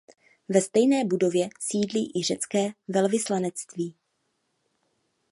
[0.49, 3.95] Ve stejné budově sídlí i řecké velvyslanectví.